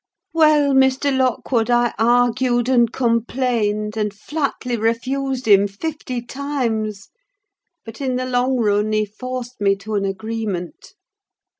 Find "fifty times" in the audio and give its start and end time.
5.67-7.09